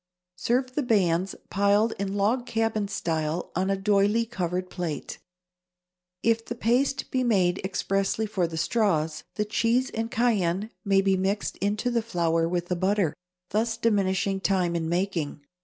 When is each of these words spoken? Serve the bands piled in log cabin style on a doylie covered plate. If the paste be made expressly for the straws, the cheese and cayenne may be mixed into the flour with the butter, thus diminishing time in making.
Serve 0.35 0.73
the 0.73 0.81
bands 0.81 1.35
piled 1.51 1.93
in 1.99 2.15
log 2.15 2.47
cabin 2.47 2.87
style 2.87 3.51
on 3.55 3.69
a 3.69 3.77
doylie 3.77 4.25
covered 4.25 4.67
plate. 4.67 5.19
If 6.23 6.43
the 6.43 6.55
paste 6.55 7.11
be 7.11 7.23
made 7.23 7.59
expressly 7.63 8.25
for 8.25 8.47
the 8.47 8.57
straws, 8.57 9.25
the 9.35 9.45
cheese 9.45 9.91
and 9.91 10.09
cayenne 10.09 10.71
may 10.83 11.01
be 11.01 11.15
mixed 11.17 11.55
into 11.57 11.91
the 11.91 12.01
flour 12.01 12.49
with 12.49 12.65
the 12.65 12.75
butter, 12.75 13.13
thus 13.51 13.77
diminishing 13.77 14.39
time 14.39 14.75
in 14.75 14.89
making. 14.89 15.41